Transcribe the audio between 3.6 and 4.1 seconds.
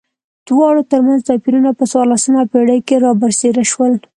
شول.